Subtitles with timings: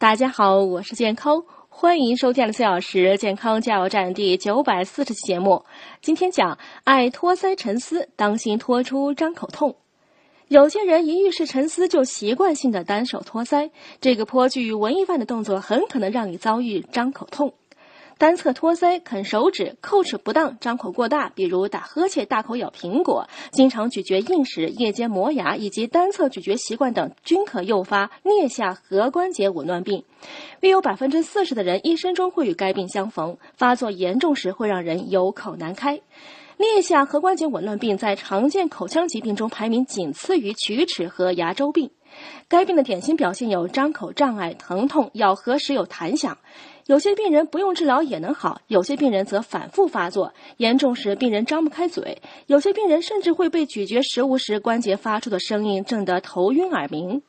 [0.00, 5.62] 大家好，我是健康，欢迎收听四小时健康加油站第九百四十期节目。
[6.00, 9.76] 今天讲爱托腮沉思，当心托出张口痛。
[10.48, 17.52] 有些人一遇事沉思，就习惯性的单手托腮，这个颇具文艺范的动作，很可能让你遭遇张口痛。
[18.20, 30.04] 单侧托腮、啃手指、叩齿不当、张口过大，比如打呵欠、大口咬苹果、经常咀嚼硬食、夜间磨牙以及单侧咀嚼习惯等，均可诱发颞下颌关节紊乱病。
[30.60, 36.02] 约有百分之四十的人一生中会与该病相逢，发作严重时会让人有口难开。
[36.60, 41.90] 颞下颌关节紊乱病在常见口腔疾病中排名仅次于龋齿和牙周病。
[42.48, 46.36] 该病的典型表现有张口障碍、疼痛、咬合时有弹响。
[46.84, 57.22] 有些病人不用治疗也能好，有些病人则反复发作，严重时病人张不开嘴，有些病人甚至会被咀嚼食物时关节发出的声音震得头晕耳鸣。